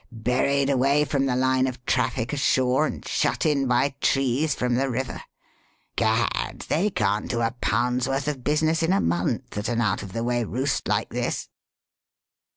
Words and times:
Buried 0.11 0.67
away 0.71 1.05
from 1.05 1.27
the 1.27 1.35
line 1.35 1.67
of 1.67 1.85
traffic 1.85 2.33
ashore 2.33 2.87
and 2.87 3.07
shut 3.07 3.45
in 3.45 3.67
by 3.67 3.93
trees 4.01 4.55
from 4.55 4.73
the 4.73 4.89
river. 4.89 5.21
Gad! 5.95 6.65
they 6.69 6.89
can't 6.89 7.29
do 7.29 7.39
a 7.41 7.51
pound's 7.61 8.07
worth 8.07 8.27
of 8.27 8.43
business 8.43 8.81
in 8.81 8.93
a 8.93 8.99
month 8.99 9.55
at 9.59 9.69
an 9.69 9.79
out 9.79 10.01
of 10.01 10.13
the 10.13 10.23
way 10.23 10.43
roost 10.43 10.87
like 10.87 11.09
this!" 11.09 11.49